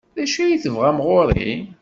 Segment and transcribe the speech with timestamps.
[0.15, 1.53] D acu ay tebɣam ɣer-i?